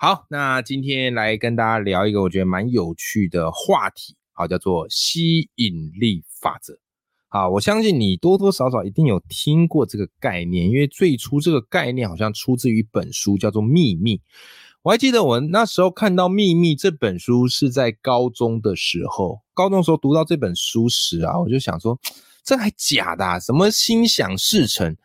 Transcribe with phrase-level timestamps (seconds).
[0.00, 6.78] 好，那今天来跟大家聊一个我觉得蛮有趣的话题，好，叫做吸引力法则。
[7.26, 14.18] 好，我相信你多多少少一定有听过这个概念，因为最初这个概念好像出自于一本书，叫做《秘密》。
[14.82, 21.98] 我还记得我那时候看到《秘密》这本书是在高中的时候，高中时候读到这本书时啊，我就想说，
[22.44, 24.96] 这还假的、什么心想事成？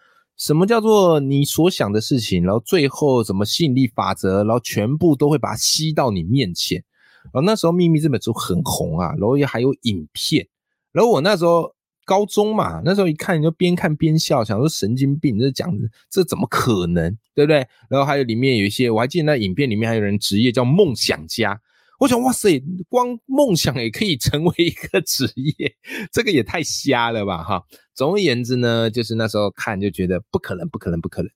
[0.44, 2.44] 什么叫做你所想的事情？
[2.44, 4.44] 然后最后什么吸引力法则？
[4.44, 6.84] 然后全部都会把它吸到你面前。
[7.32, 10.46] 然后那时候《秘密》这本书很红啊，然后也还有影片。
[10.92, 15.74] 然后我那时候高中嘛，那时候一看就边看边笑，想说神经病，这讲
[16.10, 17.66] 这怎么可能，对不对？
[17.90, 21.58] 然后还有里面有一些，我还记得那影片里面还有人职业叫梦想家。
[22.00, 25.74] 我想，哇塞，光梦想也可以成为一个职业，
[26.12, 27.64] 这个也太瞎了吧，哈！
[27.94, 31.32] 总而言之呢，就是那时候看就觉得不可能，不可能，不可能。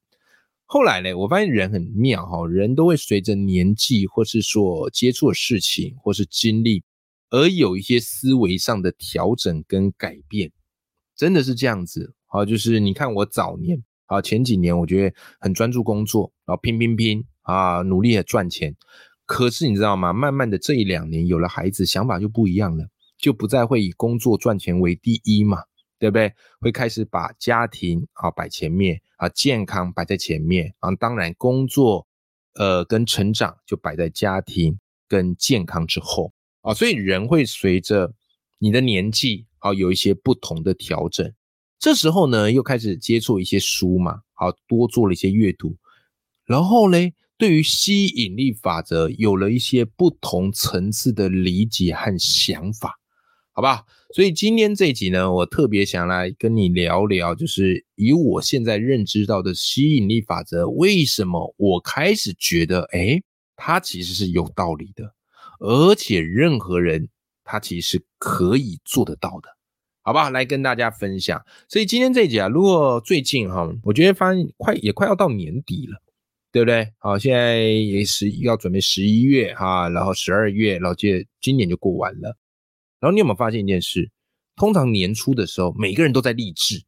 [0.66, 6.84] 后来呢，我发现人很妙哈，人都会随着年纪或是说接触的事情或是经历，
[7.30, 10.52] 而有一些思维上的调整跟改变，
[11.16, 12.14] 真的是这样子。
[12.26, 18.76] 好，就是你看我早年啊，前几年我觉得很专注工作，然后拼拼拼啊，努力的赚钱。
[19.26, 20.12] 可是你知道吗？
[20.12, 25.60] 慢慢的这一两年有了孩子，想法就不一样了，就不再会以工作赚钱为第一嘛，
[26.00, 26.34] 对不对？
[26.60, 32.08] 会开始把家庭啊摆前面啊，健康摆在前面啊，当然工作
[32.56, 38.14] 呃跟成长就摆在家庭跟健康之后啊，所以人会随着
[38.60, 41.34] 你的年纪啊有一些不同的调整。
[41.80, 45.78] 这时候呢，又开始接触一些书嘛，好多做了一些阅读，
[46.46, 47.14] 然后嘞。
[47.40, 53.00] 对于吸引力法则有了一些不同层次的理解和想法，
[53.58, 53.84] 好吧？
[54.14, 63.20] 所以今天这一集呢，我特别想来跟你聊聊，就是以我现在认知到的吸引力法则，为什么我开始觉得，哎，
[63.56, 65.12] 它其实是有道理的，
[65.60, 67.10] 而且任何人
[67.44, 69.50] 他其实是可以做得到的，
[70.04, 70.30] 好吧？
[70.30, 71.44] 来跟大家分享。
[71.68, 76.00] 所以今天这一集啊，如果最近哈，我觉得发现快也快要到年底了。
[76.52, 76.88] 对不对？
[77.00, 82.38] 好，现在也是要准备十一月哈，然后十二月，然后接今年就过完了。
[83.00, 84.12] 然后你有没有发现一件事？
[84.56, 86.84] 通常年初的时候，每个人都在励志，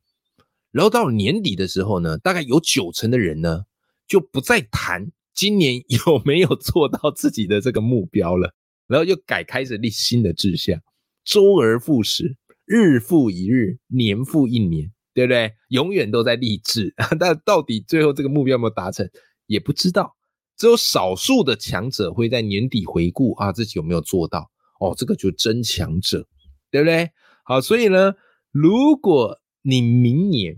[0.72, 3.66] 然后到年底的时候呢，大概有九成的人呢，
[4.08, 5.75] 就不再谈今年
[6.08, 8.53] 有没有做到自己的这个目标了，
[8.88, 10.81] 然后又改开始立新的志向，
[11.24, 15.53] 周而复始，日复一日，年复一年，对不对？
[15.68, 19.08] 永远都在励志， 但到底最后这个目标有没有达成？
[19.46, 20.16] 也不知道，
[20.58, 24.50] 只有少数的强者会在年底回顾啊，自己有没有做到
[24.80, 26.28] 哦，这个就增强者，
[26.72, 27.10] 对不对？
[27.44, 28.14] 好，所以呢，
[28.52, 30.56] 如果你明年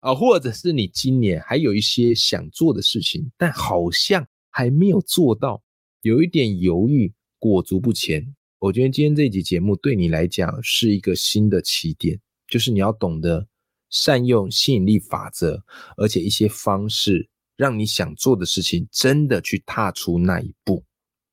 [0.00, 5.62] 啊，或者是你今年还有一些想做的事情，但好像还没有做到，
[6.02, 12.18] 有一点犹豫，裹足不前，我觉得今天这集节目对你来讲是一个新的起点，
[12.48, 13.46] 就是你要懂得
[13.90, 15.62] 善用吸引力法则，
[15.96, 17.28] 而且一些方式。
[17.56, 20.84] 让你想做的事情真的去踏出那一步，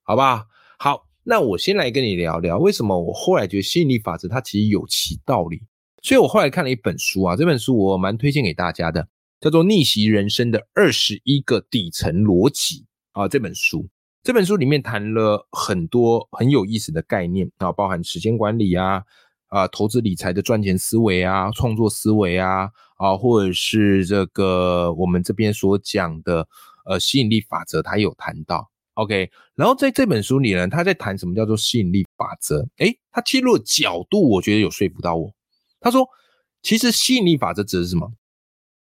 [0.04, 0.46] 好不好？
[1.24, 5.62] 那我先来跟你聊聊，为什么我后来觉得吸引力法则它其实有其道理。
[6.02, 9.08] 所以我后来看了一本书啊，这本书我蛮推荐给大家的，
[9.40, 12.86] 叫做《逆袭人生的二十一个底层逻辑》
[13.22, 13.28] 啊。
[13.28, 13.88] 这本书，
[14.24, 19.04] 这本书里面谈了很多很有意思的概念啊，包含时间管理啊。
[19.48, 26.48] 啊，投资理财的赚钱思维啊，创作思维啊，啊，或者是这个我们这边所讲的
[26.86, 28.72] 呃吸引力法则，他有谈到。
[29.02, 32.68] OK，然后在这本书里呢，他在谈什么叫做吸引力法则？
[32.78, 35.34] 诶，他切入的角度，我觉得有说服到我。
[35.80, 36.08] 他说，
[36.62, 38.12] 其实吸引力法则指的是什么？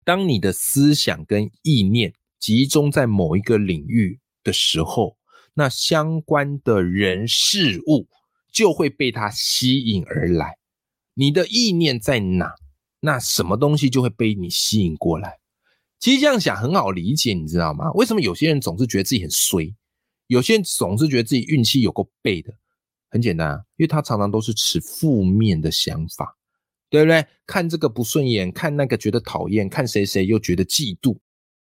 [0.04, 5.16] 当你的思想跟意念集中在某一个领域的时候，
[5.54, 8.06] 那相关的人事物。
[8.52, 10.56] 就会被它吸引而来。
[11.12, 12.54] 你的意念在哪，
[13.00, 15.40] 那什么东西就会被你吸引过来。
[15.98, 17.92] 其实这样想很好理解，你知道吗？
[17.92, 19.74] 为什么有些人总是觉得自己很衰，
[20.26, 22.52] 有些人总是觉得自己运气有够背的？
[23.08, 26.36] 很简单啊，因为他常常都是持负面的想法，
[26.90, 27.24] 对不对？
[27.46, 31.16] 看这个不顺眼，看那个觉得讨厌，看谁谁又觉得嫉妒。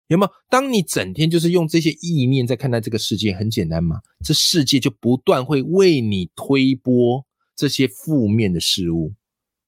[0.09, 0.33] 有没有？
[0.49, 7.25] 当你整天就是用这些意念在看待这个世界，很简单嘛，这世界就不断会为你推波
[7.57, 9.15] 这些负面的事物，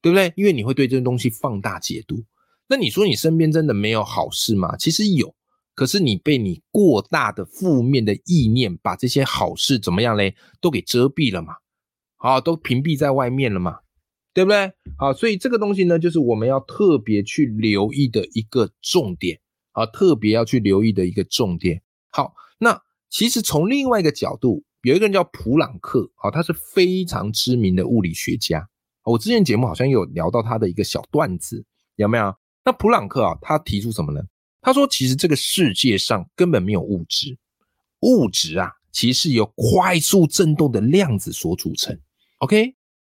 [0.00, 0.32] 对不对？
[0.36, 2.22] 因为你会对这些东西放大解读。
[2.68, 4.76] 那你说你身边真的没有好事吗？
[4.76, 5.34] 其实有，
[5.74, 11.54] 可是你被你过大的负面的意念把这些好事怎么样嘞，都给遮蔽了嘛？
[12.16, 13.80] 好，都屏蔽在外面了嘛？
[14.34, 14.72] 对不对？
[14.96, 19.40] 好，所以这个东西呢，就是我们要特别去留意的一个重点。
[19.72, 21.80] 啊，特别要去留意的一个重点。
[22.10, 22.78] 好，那
[23.08, 28.68] 其实从另外一个角度，有一个人叫普朗克，好，他是非常知名的物理学家。
[29.04, 31.64] 我之前节目好像有聊到他的一个小段子，
[31.96, 32.34] 有没有？
[32.66, 34.20] 那普朗克啊，他提出什么呢？
[34.62, 37.36] 他说，其实这个世界上根本没有物质，
[38.00, 41.98] 物质啊，其实由快速振动的量子所组成。
[42.38, 42.74] OK，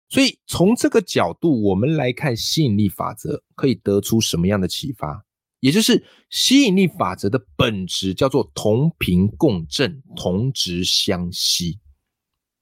[0.09, 5.25] 所以从这个角度，我们来看吸引力法则，可以得出什么样的启发？
[5.61, 11.79] 也就是吸引力法则的本质叫做同频共振、同质相吸。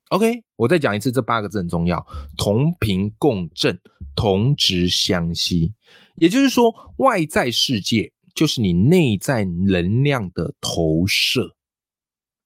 [0.10, 2.06] OK，我再讲一次，这八个字很重要：
[2.38, 3.78] 同频共振、
[4.16, 5.74] 同质相吸。
[6.18, 11.56] 也就是说，外在世界就是你内在能量的投射。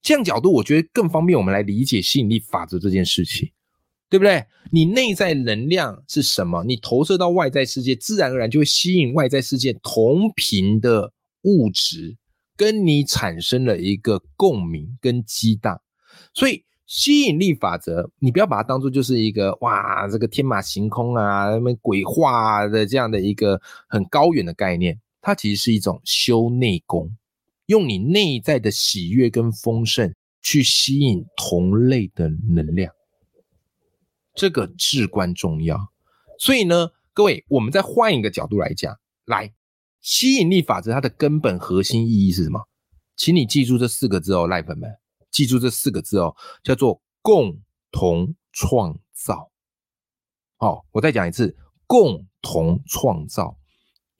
[0.01, 3.51] 这样角度，我觉得更方便我们来理解吸引力法则这件事情。
[4.11, 4.43] 对不对？
[4.71, 6.63] 你内在能量是什么？
[6.63, 11.13] 你投射到外在世界，自然而然就会吸引外在世界同频的
[11.43, 12.17] 物质，
[12.57, 15.79] 跟你产生了一个共鸣跟激荡。
[16.33, 24.99] 所以吸引力法则，你不要把它当做就是一个哇，这个天马行空啊，什么鬼话啊的这样的一个很高远的概念。
[25.29, 27.15] 它其实是一种修内功，
[27.67, 32.91] 用你内在的喜悦跟丰盛去吸引同类的能量。
[34.33, 35.77] 这个至关重要，
[36.39, 39.53] 所以呢，各位，我们再换一个角度来讲，来，
[40.01, 42.67] 吸引力法则它的根本核心意义是什么？
[43.15, 44.89] 请你记住这四个字哦，赖粉们，
[45.29, 47.61] 记住这四个字哦，叫做共
[47.91, 49.51] 同创造。
[50.57, 51.55] 好，我再讲一次，
[51.85, 53.58] 共同创造。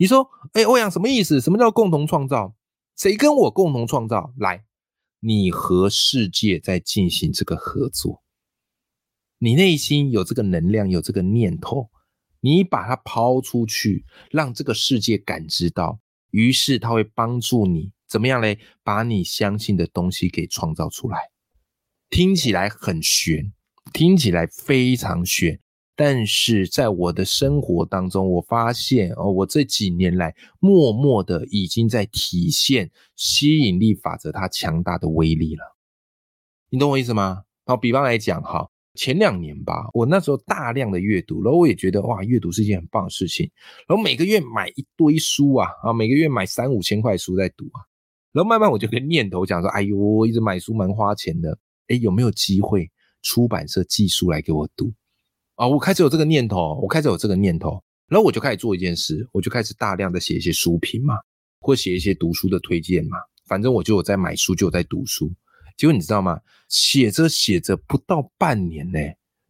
[0.01, 1.41] 你说，哎，欧阳什么意思？
[1.41, 2.55] 什么叫共同创造？
[2.95, 4.33] 谁跟我共同创造？
[4.37, 4.63] 来，
[5.19, 8.23] 你和世界在进行这个合作。
[9.39, 11.89] 你内心有这个能量，有这个念头，
[12.39, 15.99] 你把它抛出去，让这个世界感知到，
[16.31, 18.57] 于是它会帮助你怎么样嘞？
[18.81, 21.19] 把你相信的东西给创造出来。
[22.09, 23.51] 听起来很玄，
[23.91, 25.59] 听起来非常玄，
[26.01, 35.75] 但是在我的生活当中，我发现哦，我这几年来默默的已经在体现吸引力法则它强大的威力了。
[36.69, 37.43] 你懂我意思吗？
[37.65, 38.69] 好，比方来讲哈。
[38.95, 43.49] 前两年吧，我那时候大量的阅读，然后我也觉得哇，阅读是一件很棒的事情。
[43.85, 47.83] 然后每个月买一堆书啊，啊，每个月买三五千块书在读啊。
[48.31, 51.57] 然后慢慢我就跟念头讲说，哎呦，我一直买书蛮花钱的，
[51.89, 52.89] 哎，有没有机会
[53.21, 54.93] 出版社寄书来给我读
[55.59, 55.67] 啊？
[55.67, 61.15] 我开始有这个念头，我开始有这个念头，然后我就开始做一件事，我就开始大量的写一些书评嘛，
[61.59, 65.29] 或写一些读书的推荐嘛，反正我就有在买书，就有在读书。
[65.75, 66.39] 结果你知道吗？
[66.69, 68.99] 写着写着不到半年呢，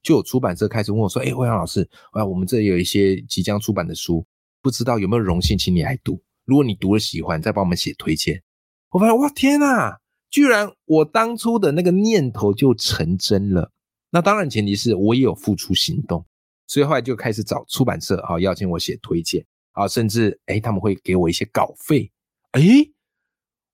[0.01, 4.25] 就有出版社开始问我说：“哎，欧阳老师，啊，我们这有一些即将出版的书，
[4.63, 6.19] 不知道有没有荣幸请你来读？
[6.45, 8.41] 如果你读了喜欢，再帮我们写推荐。”
[8.89, 10.00] 我发现哇，天哪！
[10.31, 13.71] 居然我当初的那个念头就成真了。
[14.09, 16.25] 那当然前提是我也有付出行动，
[16.67, 22.12] 所以后来就开始找出版社啊，邀请我写推荐啊，甚至哎他们会给我一些稿费。
[22.51, 22.62] 哎，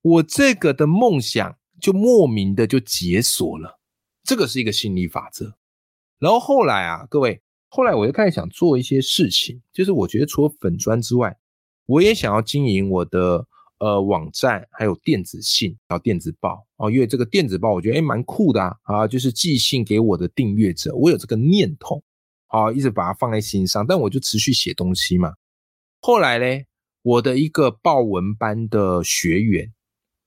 [0.01, 1.57] 我这个的梦想。
[1.81, 3.81] 就莫名的就解锁了，
[4.23, 5.57] 这个是一个心理法则。
[6.19, 11.37] 然后后来啊，各位，后来我就开始想做一些事情，就是我觉得除了粉砖之外，
[11.85, 13.45] 我也想要经营我的
[13.85, 16.89] 呃网站，还有电子信，还有电子报哦。
[16.89, 22.03] 因为这个电子报我觉得哎蛮酷的啊，啊，就是寄信给我的订阅者，我有这个念头，
[22.47, 25.33] 啊，一直把它放在心上，但我就持续写东西嘛。
[26.01, 26.65] 后来嘞，
[27.01, 29.71] 我的一个报文班的学员。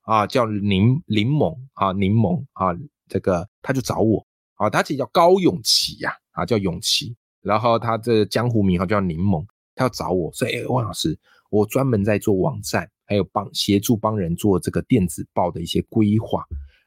[0.09, 2.75] 啊，叫柠柠檬啊，柠檬啊，
[3.11, 11.15] 这个他就找我啊，他其实叫高永琪呀，啊叫永琪，然后他的江湖名号叫柠檬，他要找我说，哎，汪老师，
[11.51, 16.47] 我专门在做网站，还有帮协助帮人做这个电子报的一些规划，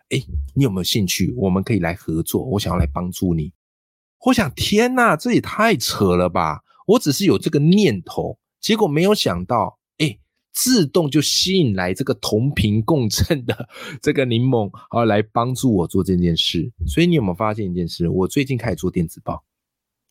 [0.10, 0.24] 哎，
[0.56, 1.34] 你有没有兴趣？
[1.36, 3.52] 我们可以来合作，我想要来帮助你。
[4.24, 6.62] 我想，天呐，这也太扯了吧！
[6.86, 9.80] 我只是有这个念头，结果没有想到。
[10.54, 13.70] 自动就吸引来这个同频共振的
[14.02, 16.70] 这个柠檬啊，来帮助我做这件事。
[16.86, 18.10] 所以你有没有发现一件事？
[18.10, 19.42] 我最近开始做电子报，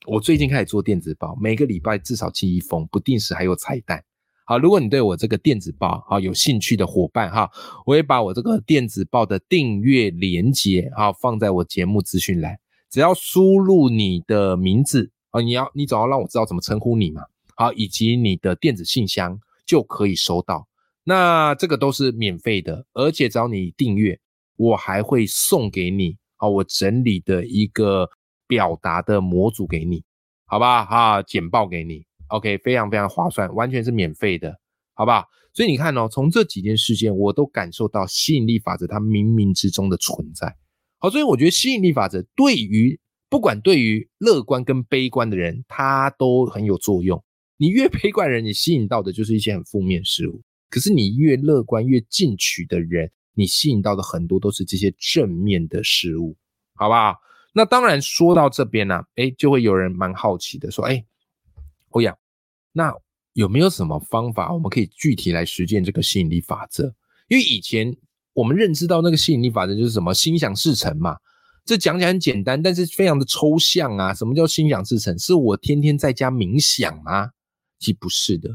[0.07, 4.03] 我最近开始做电子报，每个礼拜至少寄一封，不定时还有彩蛋
[4.51, 7.49] 好，如果你对我这个电子报好有兴趣的伙伴哈，
[7.87, 12.59] 我会把我这个电子报的订阅连接哈放在我节目资讯栏，
[12.91, 17.23] 只要输入你的名字啊，你要你总要让我知道怎么称呼你嘛，
[17.55, 20.67] 好，以及你的电子信箱就可以收到。
[21.05, 24.19] 那这个都是免费的，而且只要你订阅，
[24.57, 28.11] 我还会送给你啊，我整理的一个
[28.49, 30.03] 表达的模组给你，
[30.47, 30.85] 好吧？
[30.85, 32.10] 哈，简报给你。
[32.31, 34.59] OK，非常非常划算，完全是免费的，
[34.95, 35.27] 好不好？
[35.53, 40.57] 所以你看哦，从这几件事件，我都感受到吸引力法则它冥冥之中的存在。
[40.99, 47.21] 好，所以我觉得吸引力法则对于不管对于乐观跟悲观的人，它都很有作用。
[47.57, 56.37] 你越悲观的人，你吸引到的就是一些很负面事物；可是你越乐观、越进取的人，你吸引到的很多都是这些正面的事物，
[56.77, 57.17] 好不好？
[57.53, 61.05] 那当然说到这边呢，哎，就会有人蛮好奇的说，哎。
[61.91, 62.17] 欧阳，
[62.73, 62.93] 那
[63.35, 66.95] 有没有什么方法，我们可以具体来实践这个吸引力法则？
[67.29, 67.97] 因为以前
[68.33, 71.17] 我们认知到那个吸引力法则就是什么心想事成嘛，
[71.65, 74.13] 这讲起来很简单，但是非常的抽象啊。
[74.15, 75.17] 什么叫心想事成？
[75.19, 77.31] 是我天天在家冥想吗？
[77.79, 78.51] 其实不是的，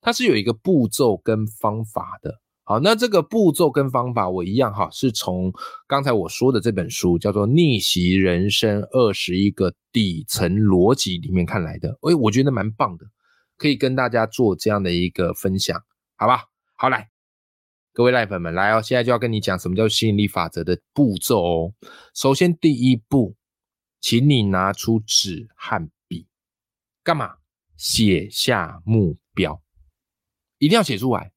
[0.00, 2.40] 它是有一个步骤跟方法的。
[2.70, 5.52] 好，那这个步骤跟方法我一样哈，是从
[5.88, 11.98] 刚才我说的这本书叫做《逆袭人生二十一个底层逻辑》里面看来的。
[12.02, 13.04] 哎，我觉得蛮棒的，
[13.56, 15.82] 可以跟大家做这样的一个分享，
[16.14, 16.44] 好吧？
[16.76, 17.10] 好来，
[17.92, 21.74] 各位赖粉们来哦，现在就要跟你讲什么叫吸引力法则的步骤哦。
[22.14, 23.34] 首先第一步，
[24.00, 26.28] 请你拿出纸和笔，
[27.02, 27.34] 干嘛？
[27.76, 29.60] 写下目标，
[30.58, 31.32] 一定要写出来。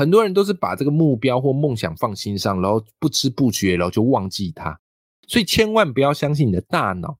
[0.00, 4.80] 很多人都是把这个目标或梦想放心上，然后不知不觉，然后就忘记它。
[5.28, 7.18] 所以千万不要相信你的大脑，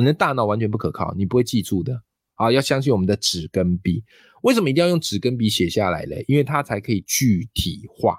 [0.00, 2.02] 你的大脑完全不可靠，你不会记住的。
[2.36, 4.02] 啊，要相信我们的纸跟笔。
[4.44, 6.24] 为什么一定要用纸跟笔写下来嘞？
[6.26, 8.18] 因为它才可以具体化。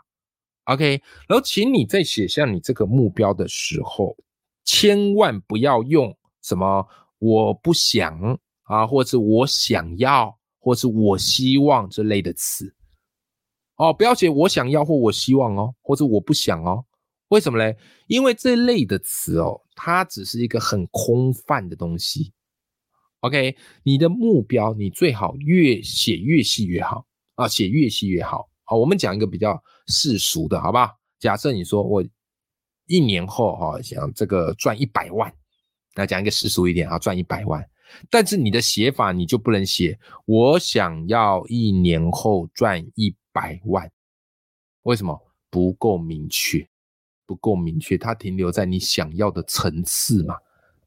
[0.66, 4.16] OK，然后请你在写下你这个目标的时候，
[4.64, 12.76] 千万不要用什么我不想啊，或者我想要，或是我希望这类的词。
[13.76, 16.86] 哦，不要写我想要或我希望哦，或者我不想哦。
[17.30, 17.76] 为什么嘞？
[18.08, 22.32] 因为这类的词哦，它只是一个很空泛的东西。
[23.22, 28.48] OK，你的目标你最好越写越细越好啊，写越细越好。
[28.64, 30.92] 好，我们讲一个比较世俗的，好不好？
[31.20, 32.04] 假设你说我
[32.86, 35.34] 一年后哈想这个赚一百万，
[35.96, 37.68] 那讲一个世俗一点啊，赚一百万。
[38.12, 43.16] 但是你的写法你就不能写我想要一年后赚一。
[43.34, 43.92] 百万，
[44.84, 46.66] 为什么不够明确？
[47.26, 50.38] 不够明确，它停留在你想要的层次嘛，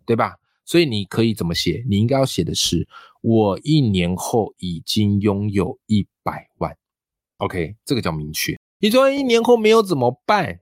[0.06, 0.38] 对吧？
[0.64, 1.84] 所以你可以怎么写？
[1.88, 2.86] 你应该要写的是：
[3.22, 6.76] 我一年后已经拥有一百万。
[7.38, 8.56] OK，这个叫明确。
[8.78, 10.60] 你说一年后没有怎么办？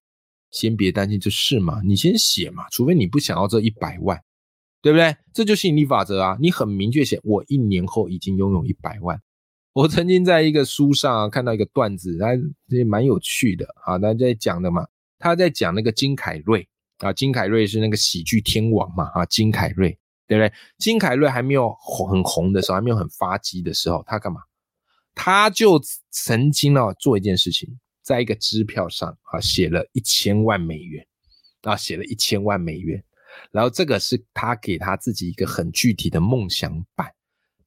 [0.50, 2.68] 先别担心这事嘛，你先写嘛。
[2.70, 4.22] 除非你不想要这一百万，
[4.80, 5.16] 对不对？
[5.32, 6.36] 这就吸引力法则啊！
[6.40, 9.20] 你很明确写：我一年后已经拥有一百万。
[9.74, 12.28] 我曾经在一个书上看到一个段子，他
[12.68, 14.86] 也蛮有趣的啊，他在讲的嘛，
[15.18, 16.66] 他在讲那个金凯瑞
[16.98, 20.52] 啊，金凯瑞是那个喜剧天王嘛啊，金凯瑞对不对？
[20.78, 24.40] 金凯瑞还没有红很红的时候，还没有很发迹的时候，他干嘛？
[25.12, 25.80] 他就
[26.12, 27.68] 曾经呢做一件事情，
[28.00, 31.04] 在一个支票上啊写了一千万美元
[31.62, 33.02] 啊，写了一千万美元，
[33.50, 37.12] 然后这个是他给他自己一个很具体的梦想版。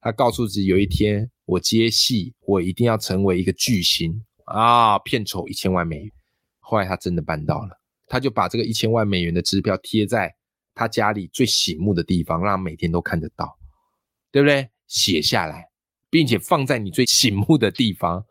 [0.00, 4.98] 他告诉自己，有一天我接戏，我一定要成为一个巨星啊！
[4.98, 6.12] 片酬一千万美元。
[6.60, 7.70] 后来他真的办到了，
[8.06, 10.30] 他就把这个一千万美元的支票贴在
[10.74, 13.56] 他家里最醒目的地方，让他每天都看得到，
[14.30, 14.68] 对不对？
[14.88, 15.64] 写下来，
[16.10, 18.22] 并且放在你最醒目的地方，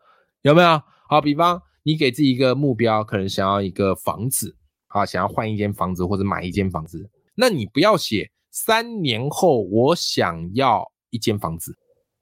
[0.42, 0.80] 有没有？
[1.08, 4.56] 好，比方你给自己一个目标，可能想要一个房子
[4.86, 10.88] 啊，想要换一间房子或者买一间房子，那你不要写三年后我想要。
[11.10, 11.74] 一间房子，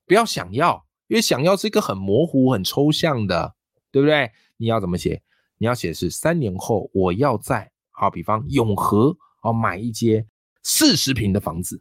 [0.07, 3.55] 不要想要，因为想要是一个很模糊、很抽象的，
[3.91, 4.31] 对不对？
[4.57, 5.23] 你要怎么写？
[5.59, 10.27] 你要写是三年后我要在，好比方永和哦买一间
[10.63, 11.81] 四十平的房子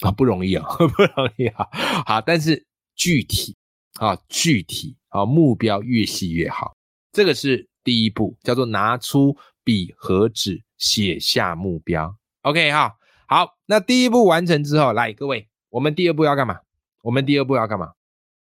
[0.00, 1.66] 啊，不容易啊， 不容易啊。
[2.06, 3.56] 好，但是具体
[3.98, 6.76] 啊，具体啊，目标越细越好。
[7.12, 12.14] 这个是第一步，叫做拿出笔和纸写下目标。
[12.42, 15.48] OK 哈，好，那第一步完成之后，来各位。
[15.70, 16.58] 我们第二步要干嘛？
[17.02, 17.92] 我们第二步要干嘛？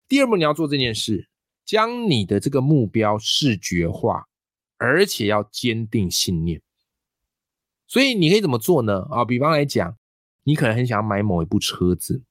[0.07, 1.29] 第二步你要做这件事，
[1.65, 4.25] 将你的这个目标视觉化，
[4.77, 6.61] 而且要坚定信念。
[7.87, 9.07] 所以你可以怎么做呢？
[9.11, 9.97] 啊，比方来讲，
[10.43, 12.23] 你可能很想要买某一部车子，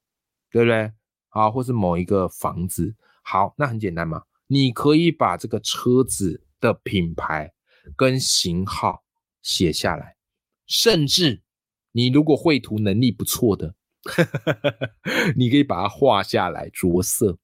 [0.51, 0.93] 对不对？
[1.31, 2.95] 啊，或是某一个房子。
[3.23, 7.53] 好，那很简单嘛，你可以把这个车子的品牌
[7.95, 9.03] 跟型号
[9.43, 10.17] 写下来，
[10.67, 11.43] 甚至
[11.93, 13.75] 你如果绘图能力不错的，
[15.37, 17.39] 你可以把它画下来着色。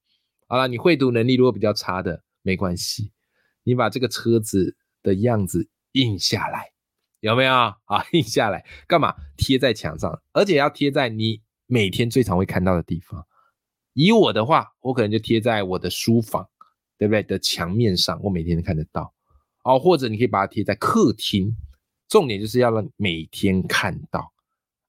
[0.52, 3.11] 好了，你会读能力如果比较差的，没关系，
[3.62, 6.73] 你把这个车子的样子印下来，
[7.21, 7.75] 有没有啊？
[8.12, 9.14] 印下来干嘛？
[9.38, 13.26] 贴在墙上，而且要贴在你每天最常会看到的地方。
[13.94, 16.47] 以我的话，我可能就贴在我的书房，
[16.99, 17.23] 对不对？
[17.23, 19.14] 的墙面上，我每天都看得到。
[19.64, 21.56] 哦，或者你可以把它贴在客厅，
[22.09, 24.30] 重点就是要让每天看到。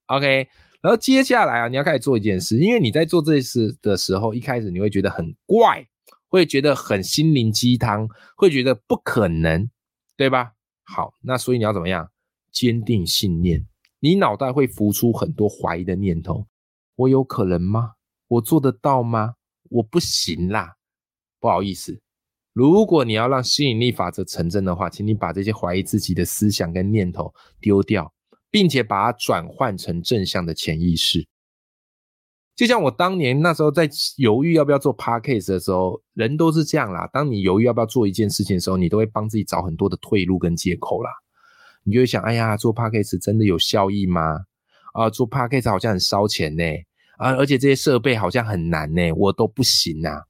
[0.08, 0.50] OK。
[0.84, 5.88] 然后接下来啊，你要开始做一件事，因为你在做这件事的时候，一开始你会觉得很怪，
[6.28, 9.70] 会觉得很心灵鸡汤，会觉得不可能，
[10.18, 10.52] 对吧？
[10.84, 12.12] 好，那所以你要怎么样？
[12.52, 13.66] 坚定信念，
[14.02, 16.46] 你脑袋会浮出很多怀疑的念头。
[16.98, 17.94] 我有可能吗？
[18.28, 19.36] 我做得到吗？
[19.70, 20.76] 我不行啦，
[21.40, 21.98] 不好意思。
[22.52, 28.14] 如果你要让吸引力法则成真的话，请你把这些怀疑自己的思想跟念头丢掉。
[28.54, 31.26] 并且把它转换成正向的潜意识，
[32.56, 37.10] 就像我当年那时候在犹豫要不要做 podcast 的时候，人都是这样啦。
[37.12, 41.10] 当你犹豫要不要做一件事情的时候，你都会帮自己找很多的退路跟借口啦。
[41.84, 44.46] 你就会想，哎呀，做 podcast 真的有效益吗？
[44.94, 46.64] 啊，做 podcast 好像很烧钱呢，
[47.18, 50.26] 啊，而且这些设备好像很难呢，我都不行啊，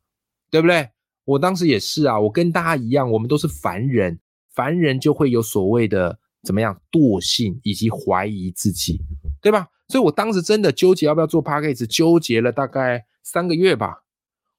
[0.50, 0.88] 对不对？
[1.26, 4.18] 我当时也是啊，我跟大家一样，我们都是凡人，
[4.54, 6.23] 凡人就会有所谓的。
[6.44, 9.02] 怎么样惰性以及怀疑自己，
[9.42, 9.68] 对吧？
[9.88, 14.04] 所以我当时真的纠结要不要做 p a c k a g e 纠结了大概三个月吧。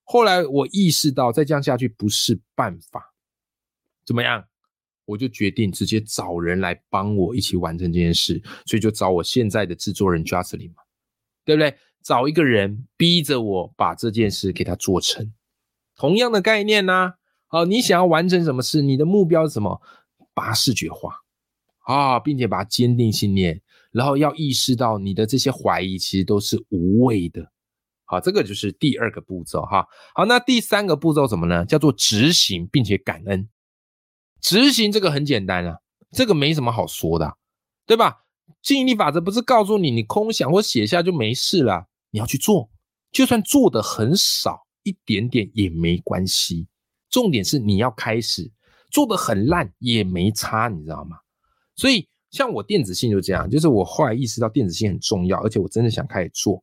[0.05, 3.15] 后来我意识到再这样下去不是办法，
[4.05, 4.45] 怎么样？
[5.07, 10.83] 我就决定直接找人来帮我一起完成这件事，所以就找我现在的制作人 Justin 嘛，
[11.45, 11.77] 对不对？
[12.03, 15.33] 找一个人逼着我把这件事给他做成，
[15.97, 17.15] 同样的概念呢。
[17.47, 18.83] 好，你想要完成什么事？
[18.83, 19.81] 你的目标是什么？
[20.35, 21.24] 把视觉化。
[21.85, 23.61] 啊，并且把它坚定信念，
[23.93, 27.51] 然后要意识到你的这些怀疑其实都是无谓的。
[28.07, 29.87] 好，这个就是第二个步骤哈。
[30.15, 31.65] 好，那第三个步骤什么呢？
[31.65, 33.49] 叫做执行，并且感恩。
[34.41, 35.79] 执行这个很简单啊，
[36.11, 37.39] 这个没什么好说的，
[37.87, 38.25] 对吧？
[38.61, 42.69] 吸引力法则不是告诉你你空想或写下就没事了，你要去做，
[43.11, 46.69] 就算做的很少，一点点也没关系。
[47.09, 48.53] 重点是你要开始，
[48.91, 51.17] 做的很烂也没差，你知道吗？
[51.77, 56.63] 所以，像我电子信就这样，就是我后来意识到电子信很重要，而且我真的想开始做，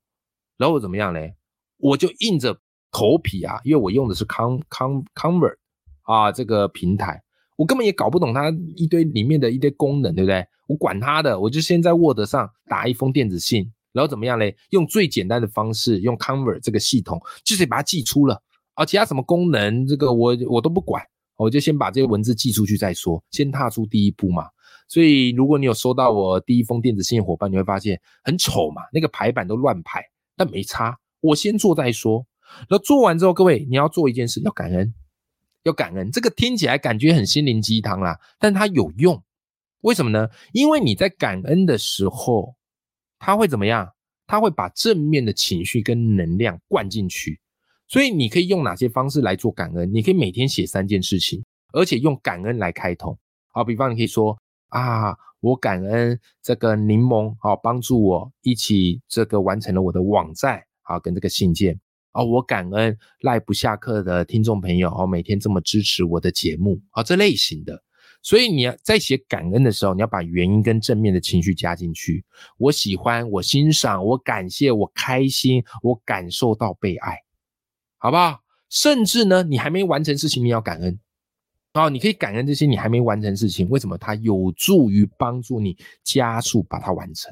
[0.57, 1.35] 然后怎么样嘞？
[1.77, 2.57] 我就硬着
[2.91, 5.55] 头皮啊，因为我用的是 Con Con Convert
[6.03, 7.21] 啊这个平台，
[7.57, 10.45] 我根本也搞不懂它一堆里面的一堆功能，对不对？
[10.67, 14.55] 我管它的，我就先在 Word 上打一封电子信，然后怎么样嘞？
[14.69, 18.41] 用最简单的方式，用 Convert 这个系统，就是把它寄出了
[18.75, 21.03] 啊，其他什么功能，这个我我都不管，
[21.41, 24.45] 我就先把这些文字寄出去再说，先踏出第一步嘛。
[24.87, 30.03] 所以，如果你有收到我第一封电子信伙伴，你会发现很丑嘛，那个排版都乱排，
[30.35, 32.25] 但没差，我先做再说。
[32.69, 34.93] 那做完之后，各位你要做一件事，要感恩，
[35.63, 36.11] 要感恩。
[36.11, 39.23] 这个听起来感觉很心灵鸡汤啦，但它有用。
[39.81, 40.27] 为什么呢？
[40.51, 42.55] 因为你在感恩的时候，
[43.17, 43.89] 它会怎么样？
[44.27, 47.39] 它会把正面的情绪跟能量灌进去。
[47.91, 49.93] 所以你可以用哪些方式来做感恩？
[49.93, 53.17] 你可以每天写三件事情，而且用感恩来开头。
[53.49, 54.37] 好，比方你可以说。
[54.69, 61.77] 啊，我感恩这个柠檬啊，帮助我一起这个完成了我的网站啊，跟这个信件
[62.13, 67.83] 哦，我感恩赖不下课的听众朋友哦，每天这么支持我的节目啊，这类型的。
[68.21, 72.23] 所以你要在写感恩的时候，你要把原因跟正面的情绪加进去。
[72.57, 77.17] 我喜欢，我欣赏，我感谢，我开心，我感受到被爱，
[78.01, 78.39] 好不好？
[78.67, 80.99] 甚至呢，你还没完成事情，你要感恩。
[81.73, 83.95] 哦，你可以感恩这些你还没完成事情，为什么？
[83.95, 87.31] 它有助于帮助你加速把它完成。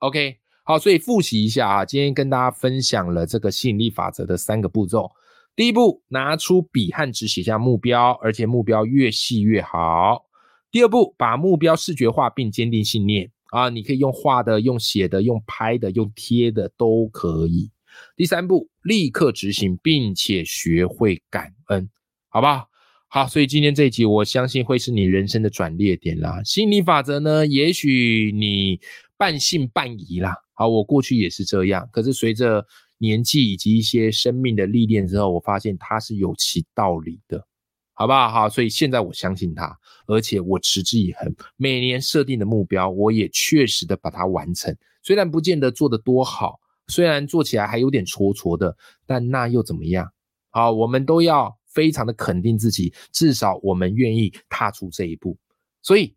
[0.00, 5.10] OK，好，所以复习一下啊，今天跟大家分享了这个吸引力法则的三个步骤。
[5.56, 10.26] 第一步，拿出笔和纸写下目标，而且目标越细越好。
[10.70, 17.70] 第二步，把目标视觉化并坚定信念啊，你可以用画的、用写的、用拍的、用贴的都可以。
[18.16, 21.88] 第三步，立刻执行，并且学会感恩，
[22.28, 22.68] 好不好？
[23.08, 26.42] 好，所以今天这一集，我相信会是你人生的转捩点啦。
[26.42, 28.80] 心理法则呢，也许你
[29.16, 30.34] 半信半疑啦。
[30.54, 32.66] 好，我过去也是这样，可是随着
[32.98, 37.46] 年纪以及一些生命的历练之后，我发现它是有其道理的，
[37.92, 38.28] 好不好？
[38.28, 39.76] 好，所以现在我相信它，
[40.08, 44.76] 而且我持之以恒，每年设定的目标，我也确实的把它完成。
[45.02, 50.10] 虽然不见得做得多好，虽然做起来还有点挫挫的，但那又怎么样？
[50.50, 51.58] 好，我们都要。
[51.74, 55.36] 非常的肯定自己，至少我们愿意踏出这一步。
[55.82, 56.14] 所以，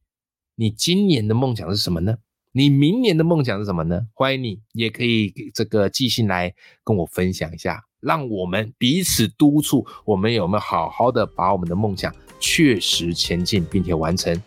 [0.54, 2.16] 你今年的梦想是什么呢？
[2.52, 4.02] 你明年的梦想是什么呢？
[4.14, 6.54] 欢迎你也可以这个寄信来
[6.84, 14.40] 跟我分享一下，让我们彼此督促，我们有没有好好的把我们的梦想确实前进，并且完成。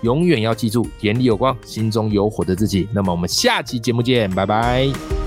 [0.00, 2.88] 永远要记住，眼里有光，心中有火的自己。
[2.94, 5.23] 那么我们下期节目见，拜拜。